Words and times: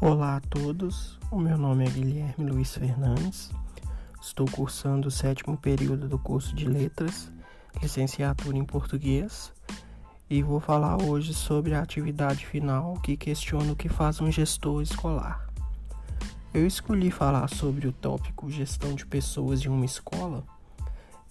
Olá 0.00 0.36
a 0.36 0.40
todos, 0.40 1.18
o 1.28 1.40
meu 1.40 1.58
nome 1.58 1.84
é 1.84 1.90
Guilherme 1.90 2.48
Luiz 2.48 2.72
Fernandes, 2.72 3.50
estou 4.22 4.46
cursando 4.48 5.08
o 5.08 5.10
sétimo 5.10 5.56
período 5.56 6.08
do 6.08 6.16
curso 6.16 6.54
de 6.54 6.66
Letras, 6.66 7.32
licenciatura 7.82 8.56
em 8.56 8.64
Português, 8.64 9.52
e 10.30 10.40
vou 10.40 10.60
falar 10.60 11.02
hoje 11.02 11.34
sobre 11.34 11.74
a 11.74 11.82
atividade 11.82 12.46
final 12.46 12.94
que 13.02 13.16
questiona 13.16 13.72
o 13.72 13.76
que 13.76 13.88
faz 13.88 14.20
um 14.20 14.30
gestor 14.30 14.82
escolar. 14.82 15.48
Eu 16.54 16.64
escolhi 16.64 17.10
falar 17.10 17.48
sobre 17.48 17.88
o 17.88 17.92
tópico 17.92 18.48
gestão 18.48 18.94
de 18.94 19.04
pessoas 19.04 19.64
em 19.64 19.68
uma 19.68 19.84
escola 19.84 20.44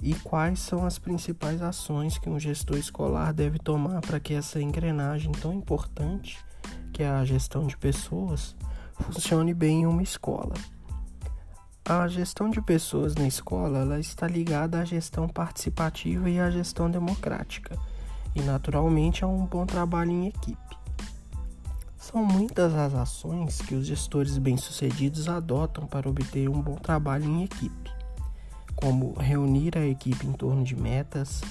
e 0.04 0.13
quais 0.13 0.59
são 0.59 0.86
as 0.86 0.99
principais 0.99 1.62
ações 1.62 2.18
que 2.18 2.30
um 2.30 2.38
gestor 2.38 2.77
escolar 2.77 3.34
deve 3.34 3.59
tomar 3.59 4.02
para 4.02 4.20
que 4.20 4.34
essa 4.34 4.62
engrenagem 4.62 5.31
tão 5.31 5.54
importante 5.54 6.45
que 6.98 7.04
a 7.04 7.24
gestão 7.24 7.68
de 7.68 7.78
pessoas, 7.78 8.56
funcione 8.96 9.54
bem 9.54 9.82
em 9.82 9.86
uma 9.86 10.02
escola. 10.02 10.56
A 11.86 12.08
gestão 12.08 12.50
de 12.50 12.60
pessoas 12.60 13.14
na 13.14 13.28
escola 13.28 13.82
ela 13.82 14.00
está 14.00 14.28
ligada 14.28 14.80
à 14.80 14.84
gestão 14.84 15.30
participativa 15.30 16.28
e 16.28 16.40
à 16.40 16.50
gestão 16.50 16.90
democrática, 16.90 17.78
e 18.34 18.42
naturalmente 18.42 19.23
a 19.23 19.28
um 19.28 19.46
bom 19.46 19.64
trabalho 19.64 20.10
em 20.10 20.28
equipe. 20.30 20.58
São 22.00 22.26
muitas 22.26 22.73
as 22.73 22.96
ações 22.96 23.62
que 23.62 23.76
os 23.76 23.86
gestores 23.86 24.40
bem-sucedidos 24.40 25.30
adotam 25.30 25.86
para 25.86 26.09
obter 26.09 26.50
um 26.50 26.59
bom 26.59 26.78
trabalho 26.78 27.26
em 27.26 27.44
equipe, 27.44 27.92
como 28.76 29.14
reunir 29.20 29.78
a 29.78 29.86
equipe 29.86 30.26
em 30.26 30.34
torno 30.34 30.64
de 30.64 30.76
metas, 30.76 31.42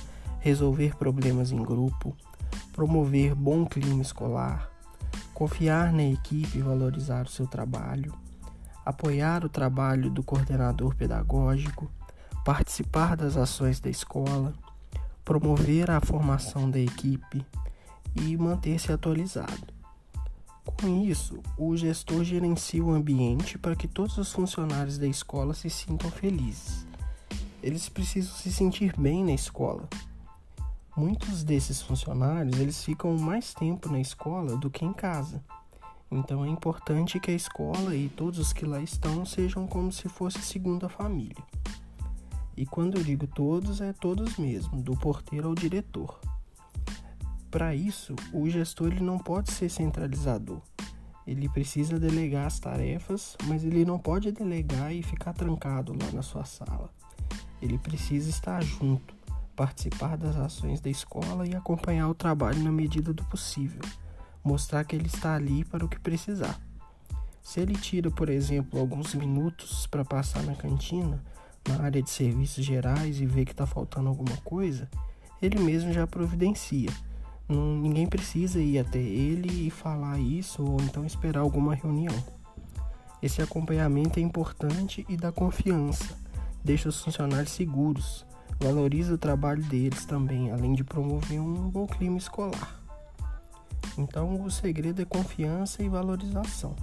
resolver 0.41 0.97
problemas 0.97 1.53
em 1.53 1.63
grupo, 1.63 2.17
promover 2.73 3.33
bom 3.33 3.65
clima 3.65 4.03
escolar, 4.03 4.75
confiar 5.37 5.93
na 5.93 6.03
equipe 6.03 6.57
e 6.57 6.63
valorizar 6.63 7.27
o 7.27 7.29
seu 7.29 7.47
trabalho, 7.47 8.15
apoiar 8.87 9.45
o 9.45 9.51
trabalho 9.51 10.09
do 10.09 10.23
coordenador 10.23 10.95
pedagógico, 10.95 11.91
participar 12.43 13.15
das 13.19 13.37
ações 13.37 13.79
da 13.79 13.91
escola, 13.91 14.55
promover 15.23 15.91
a 15.91 16.01
formação 16.01 16.71
da 16.71 16.79
equipe 16.79 17.45
e 18.15 18.35
manter-se 18.35 18.91
atualizado. 18.91 19.75
Com 20.65 21.05
isso, 21.05 21.43
o 21.59 21.77
gestor 21.77 22.25
gerencia 22.25 22.83
o 22.83 22.91
ambiente 22.91 23.59
para 23.59 23.77
que 23.77 23.87
todos 23.87 24.17
os 24.17 24.33
funcionários 24.33 24.97
da 24.97 25.07
escola 25.07 25.53
se 25.53 25.69
sintam 25.69 26.11
felizes. 26.11 26.87
Eles 27.63 27.91
precisam 27.91 28.35
se 28.35 28.51
sentir 28.51 28.95
bem 28.99 29.23
na 29.23 29.33
escola, 29.33 29.87
Muitos 30.97 31.45
desses 31.45 31.83
funcionários 31.83 32.59
eles 32.59 32.83
ficam 32.83 33.19
mais 33.19 33.53
tempo 33.53 33.91
na 33.91 34.01
escola 34.01 34.57
do 34.57 34.71
que 34.71 34.83
em 34.83 34.95
casa. 34.95 35.45
Então 36.11 36.43
é 36.43 36.49
importante 36.49 37.21
que 37.21 37.31
a 37.31 37.35
escola 37.35 37.95
e 37.95 38.09
todos 38.09 38.39
os 38.39 38.51
que 38.51 38.65
lá 38.65 38.81
estão 38.81 39.27
sejam 39.27 39.67
como 39.67 39.93
se 39.93 40.09
fosse 40.09 40.41
segunda 40.41 40.89
família. 40.89 41.37
E 42.57 42.65
quando 42.65 42.97
eu 42.97 43.05
digo 43.05 43.27
todos, 43.27 43.83
é 43.83 43.93
todos 43.93 44.39
mesmo, 44.39 44.81
do 44.81 44.97
porteiro 44.97 45.49
ao 45.49 45.55
diretor. 45.55 46.19
Para 47.51 47.75
isso, 47.75 48.17
o 48.33 48.49
gestor 48.49 48.87
ele 48.87 49.03
não 49.03 49.19
pode 49.19 49.53
ser 49.53 49.69
centralizador. 49.69 50.63
Ele 51.27 51.47
precisa 51.51 52.01
delegar 52.01 52.47
as 52.47 52.59
tarefas, 52.59 53.37
mas 53.45 53.65
ele 53.65 53.85
não 53.85 53.99
pode 53.99 54.33
delegar 54.33 54.95
e 54.95 55.03
ficar 55.03 55.35
trancado 55.35 55.93
lá 55.93 56.11
na 56.11 56.23
sua 56.23 56.47
sala. 56.47 56.89
Ele 57.61 57.77
precisa 57.77 58.31
estar 58.31 58.63
junto 58.63 59.16
participar 59.57 60.17
das 60.17 60.37
ações 60.37 60.81
da 60.81 60.91
escola 60.91 61.49
e 61.49 61.57
acompanhar 61.57 62.09
o 62.09 62.15
trabalho 62.15 62.63
na 62.63 62.71
medida 62.71 63.13
do 63.13 63.25
possível, 63.25 63.83
mostrar 64.45 64.85
que 64.85 64.95
ele 64.95 65.07
está 65.07 65.35
ali 65.35 65.65
para 65.65 65.85
o 65.85 65.89
que 65.89 65.99
precisar. 65.99 66.61
Se 67.43 67.61
ele 67.61 67.75
tira, 67.75 68.11
por 68.11 68.29
exemplo, 68.29 68.79
alguns 68.79 69.15
minutos 69.15 69.87
para 69.87 70.05
passar 70.05 70.43
na 70.43 70.55
cantina, 70.55 71.25
na 71.67 71.83
área 71.83 72.03
de 72.03 72.11
serviços 72.11 72.65
gerais 72.65 73.21
e 73.21 73.27
vê 73.27 73.45
que 73.45 73.53
está 73.53 73.67
faltando 73.67 74.09
alguma 74.09 74.37
coisa, 74.39 74.89
ele 75.41 75.59
mesmo 75.59 75.93
já 75.93 76.07
providencia. 76.07 76.91
Ninguém 77.49 78.07
precisa 78.07 78.61
ir 78.61 78.79
até 78.79 78.99
ele 78.99 79.67
e 79.67 79.71
falar 79.71 80.19
isso 80.19 80.65
ou 80.65 80.81
então 80.81 81.05
esperar 81.05 81.41
alguma 81.41 81.75
reunião. 81.75 82.15
Esse 83.23 83.41
acompanhamento 83.41 84.19
é 84.19 84.23
importante 84.23 85.07
e 85.09 85.17
dá 85.17 85.33
confiança, 85.33 86.19
deixa 86.65 86.89
os 86.89 87.01
funcionários 87.01 87.53
seguros, 87.53 88.27
valoriza 88.59 89.15
o 89.15 89.19
trabalho 89.19 89.63
deles 89.65 90.05
também, 90.05 90.51
além 90.51 90.75
de 90.75 90.85
promover 90.85 91.41
um 91.41 91.69
bom 91.69 91.87
clima 91.87 92.19
escolar. 92.19 92.81
Então, 93.99 94.43
o 94.43 94.51
segredo 94.51 95.01
é 95.01 95.05
confiança 95.05 95.83
e 95.83 95.89
valorização. 95.89 96.75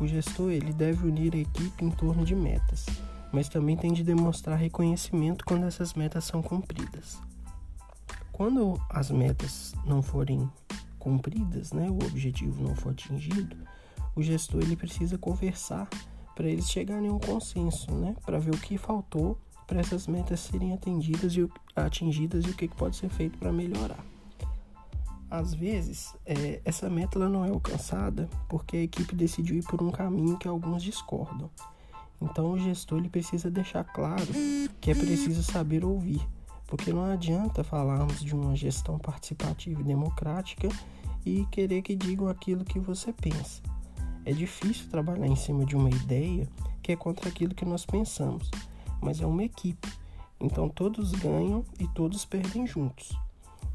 O 0.00 0.06
gestor 0.06 0.50
ele 0.50 0.72
deve 0.72 1.06
unir 1.06 1.34
a 1.34 1.38
equipe 1.38 1.84
em 1.84 1.90
torno 1.90 2.24
de 2.24 2.34
metas, 2.34 2.86
mas 3.32 3.48
também 3.48 3.76
tem 3.76 3.92
de 3.92 4.04
demonstrar 4.04 4.56
reconhecimento 4.56 5.44
quando 5.44 5.66
essas 5.66 5.94
metas 5.94 6.24
são 6.24 6.40
cumpridas. 6.40 7.18
Quando 8.32 8.80
as 8.88 9.10
metas 9.10 9.74
não 9.84 10.00
forem 10.00 10.48
cumpridas, 10.98 11.72
né, 11.72 11.90
o 11.90 12.06
objetivo 12.06 12.62
não 12.62 12.74
for 12.76 12.90
atingido, 12.90 13.56
o 14.14 14.22
gestor 14.22 14.62
ele 14.62 14.76
precisa 14.76 15.18
conversar 15.18 15.88
para 16.34 16.46
eles 16.46 16.70
chegarem 16.70 17.08
a 17.08 17.12
um 17.12 17.18
consenso, 17.18 17.90
né, 17.92 18.14
para 18.24 18.38
ver 18.38 18.54
o 18.54 18.58
que 18.58 18.78
faltou 18.78 19.36
para 19.68 19.80
essas 19.80 20.06
metas 20.06 20.40
serem 20.40 20.72
atendidas 20.72 21.36
e 21.36 21.48
atingidas 21.76 22.44
e 22.46 22.48
o 22.48 22.54
que 22.54 22.66
pode 22.66 22.96
ser 22.96 23.10
feito 23.10 23.38
para 23.38 23.52
melhorar. 23.52 24.02
Às 25.30 25.52
vezes, 25.52 26.16
é, 26.24 26.62
essa 26.64 26.88
meta 26.88 27.18
não 27.28 27.44
é 27.44 27.50
alcançada 27.50 28.30
porque 28.48 28.78
a 28.78 28.82
equipe 28.82 29.14
decidiu 29.14 29.58
ir 29.58 29.64
por 29.64 29.82
um 29.82 29.90
caminho 29.90 30.38
que 30.38 30.48
alguns 30.48 30.82
discordam. 30.82 31.50
Então, 32.20 32.52
o 32.52 32.58
gestor 32.58 32.98
ele 32.98 33.10
precisa 33.10 33.50
deixar 33.50 33.84
claro 33.84 34.26
que 34.80 34.90
é 34.90 34.94
preciso 34.94 35.42
saber 35.42 35.84
ouvir, 35.84 36.26
porque 36.66 36.90
não 36.90 37.04
adianta 37.04 37.62
falarmos 37.62 38.24
de 38.24 38.34
uma 38.34 38.56
gestão 38.56 38.98
participativa 38.98 39.82
e 39.82 39.84
democrática 39.84 40.68
e 41.26 41.44
querer 41.50 41.82
que 41.82 41.94
digam 41.94 42.26
aquilo 42.26 42.64
que 42.64 42.80
você 42.80 43.12
pensa. 43.12 43.62
É 44.24 44.32
difícil 44.32 44.88
trabalhar 44.88 45.26
em 45.26 45.36
cima 45.36 45.66
de 45.66 45.76
uma 45.76 45.90
ideia 45.90 46.48
que 46.82 46.90
é 46.90 46.96
contra 46.96 47.28
aquilo 47.28 47.54
que 47.54 47.66
nós 47.66 47.84
pensamos 47.84 48.50
mas 49.00 49.20
é 49.20 49.26
uma 49.26 49.44
equipe. 49.44 49.88
Então 50.40 50.68
todos 50.68 51.12
ganham 51.12 51.64
e 51.78 51.86
todos 51.88 52.24
perdem 52.24 52.66
juntos. 52.66 53.12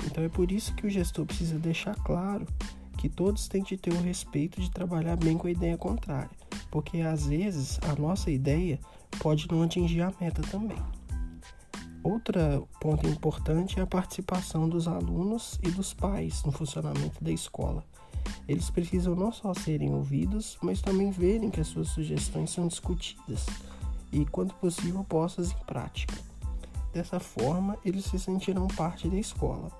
Então 0.05 0.23
é 0.23 0.29
por 0.29 0.51
isso 0.51 0.73
que 0.75 0.87
o 0.87 0.89
gestor 0.89 1.25
precisa 1.25 1.57
deixar 1.59 1.95
claro 1.95 2.45
que 2.97 3.09
todos 3.09 3.47
têm 3.47 3.63
de 3.63 3.75
ter 3.75 3.93
o 3.93 4.01
respeito 4.01 4.61
de 4.61 4.71
trabalhar 4.71 5.17
bem 5.17 5.37
com 5.37 5.47
a 5.47 5.51
ideia 5.51 5.77
contrária, 5.77 6.29
porque 6.71 7.01
às 7.01 7.27
vezes 7.27 7.79
a 7.83 7.99
nossa 7.99 8.31
ideia 8.31 8.79
pode 9.19 9.49
não 9.51 9.61
atingir 9.61 10.01
a 10.01 10.13
meta 10.19 10.41
também. 10.43 10.77
Outro 12.01 12.67
ponto 12.81 13.07
importante 13.07 13.79
é 13.79 13.83
a 13.83 13.87
participação 13.87 14.67
dos 14.67 14.87
alunos 14.87 15.59
e 15.63 15.71
dos 15.71 15.93
pais 15.93 16.43
no 16.43 16.51
funcionamento 16.51 17.23
da 17.23 17.31
escola. 17.31 17.83
Eles 18.47 18.69
precisam 18.69 19.15
não 19.15 19.31
só 19.31 19.53
serem 19.53 19.93
ouvidos, 19.93 20.57
mas 20.61 20.81
também 20.81 21.11
verem 21.11 21.49
que 21.49 21.61
as 21.61 21.67
suas 21.67 21.89
sugestões 21.89 22.49
são 22.49 22.67
discutidas 22.67 23.45
e, 24.13 24.25
quando 24.25 24.53
possível, 24.53 25.03
postas 25.03 25.51
em 25.51 25.65
prática. 25.65 26.13
Dessa 26.93 27.19
forma, 27.19 27.75
eles 27.83 28.05
se 28.05 28.19
sentirão 28.19 28.67
parte 28.67 29.09
da 29.09 29.17
escola. 29.17 29.71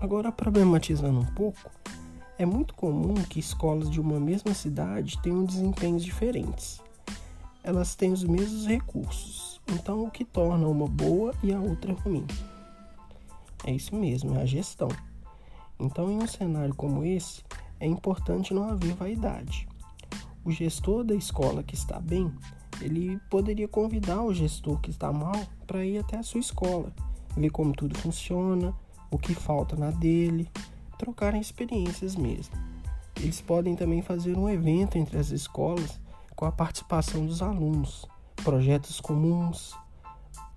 Agora, 0.00 0.32
problematizando 0.32 1.20
um 1.20 1.24
pouco, 1.24 1.70
é 2.36 2.44
muito 2.44 2.74
comum 2.74 3.14
que 3.14 3.38
escolas 3.38 3.88
de 3.88 4.00
uma 4.00 4.18
mesma 4.18 4.52
cidade 4.52 5.18
tenham 5.22 5.44
desempenhos 5.44 6.04
diferentes. 6.04 6.82
Elas 7.62 7.94
têm 7.94 8.12
os 8.12 8.24
mesmos 8.24 8.66
recursos, 8.66 9.60
então 9.72 10.04
o 10.04 10.10
que 10.10 10.24
torna 10.24 10.66
uma 10.66 10.88
boa 10.88 11.32
e 11.42 11.52
a 11.52 11.60
outra 11.60 11.92
ruim. 11.92 12.26
É 13.64 13.72
isso 13.72 13.94
mesmo, 13.94 14.36
é 14.36 14.42
a 14.42 14.46
gestão. 14.46 14.88
Então, 15.78 16.10
em 16.10 16.16
um 16.16 16.26
cenário 16.26 16.74
como 16.74 17.04
esse, 17.04 17.42
é 17.78 17.86
importante 17.86 18.52
não 18.52 18.68
haver 18.68 18.94
vaidade. 18.94 19.68
O 20.44 20.50
gestor 20.50 21.04
da 21.04 21.14
escola 21.14 21.62
que 21.62 21.74
está 21.74 22.00
bem 22.00 22.32
ele 22.80 23.18
poderia 23.30 23.66
convidar 23.66 24.22
o 24.22 24.32
gestor 24.32 24.80
que 24.80 24.90
está 24.90 25.12
mal 25.12 25.40
para 25.66 25.84
ir 25.84 25.98
até 25.98 26.16
a 26.16 26.22
sua 26.22 26.40
escola, 26.40 26.92
ver 27.36 27.50
como 27.50 27.72
tudo 27.72 27.96
funciona, 27.98 28.74
o 29.10 29.18
que 29.18 29.34
falta 29.34 29.76
na 29.76 29.90
dele, 29.90 30.48
trocarem 30.96 31.40
experiências 31.40 32.14
mesmo. 32.14 32.54
Eles 33.16 33.40
podem 33.40 33.74
também 33.74 34.02
fazer 34.02 34.36
um 34.36 34.48
evento 34.48 34.96
entre 34.96 35.18
as 35.18 35.30
escolas 35.30 36.00
com 36.36 36.44
a 36.44 36.52
participação 36.52 37.26
dos 37.26 37.42
alunos, 37.42 38.06
projetos 38.44 39.00
comuns. 39.00 39.74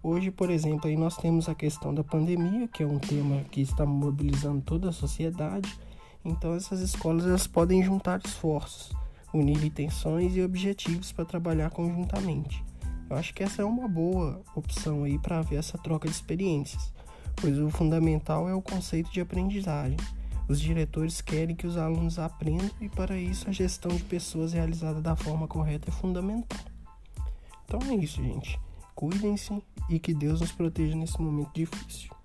Hoje, 0.03 0.29
por 0.29 0.49
exemplo, 0.49 0.87
aí 0.87 0.95
nós 0.95 1.17
temos 1.17 1.49
a 1.49 1.55
questão 1.55 1.93
da 1.93 2.03
pandemia, 2.03 2.67
que 2.67 2.83
é 2.83 2.85
um 2.85 2.99
tema 2.99 3.43
que 3.51 3.61
está 3.61 3.85
mobilizando 3.85 4.61
toda 4.61 4.89
a 4.89 4.93
sociedade. 4.93 5.75
Então 6.23 6.53
essas 6.53 6.81
escolas 6.81 7.25
elas 7.25 7.47
podem 7.47 7.81
juntar 7.81 8.21
esforços 8.23 8.91
unir 9.33 9.63
intenções 9.63 10.35
e 10.35 10.41
objetivos 10.41 11.11
para 11.11 11.25
trabalhar 11.25 11.69
conjuntamente. 11.69 12.63
Eu 13.09 13.17
acho 13.17 13.33
que 13.33 13.43
essa 13.43 13.61
é 13.61 13.65
uma 13.65 13.87
boa 13.87 14.41
opção 14.55 15.03
aí 15.03 15.19
para 15.19 15.41
ver 15.41 15.57
essa 15.57 15.77
troca 15.77 16.07
de 16.07 16.13
experiências, 16.13 16.93
pois 17.35 17.57
o 17.59 17.69
fundamental 17.69 18.47
é 18.47 18.53
o 18.53 18.61
conceito 18.61 19.11
de 19.11 19.19
aprendizagem. 19.19 19.97
Os 20.47 20.59
diretores 20.59 21.21
querem 21.21 21.55
que 21.55 21.67
os 21.67 21.77
alunos 21.77 22.19
aprendam 22.19 22.71
e 22.79 22.89
para 22.89 23.17
isso 23.17 23.49
a 23.49 23.51
gestão 23.51 23.95
de 23.95 24.03
pessoas 24.03 24.53
realizada 24.53 25.01
da 25.01 25.15
forma 25.15 25.47
correta 25.47 25.89
é 25.89 25.91
fundamental. 25.91 26.59
Então 27.65 27.79
é 27.89 27.95
isso, 27.95 28.21
gente. 28.21 28.59
Cuidem-se 28.95 29.61
e 29.89 29.99
que 29.99 30.13
Deus 30.13 30.41
nos 30.41 30.51
proteja 30.51 30.95
nesse 30.95 31.21
momento 31.21 31.51
difícil. 31.53 32.20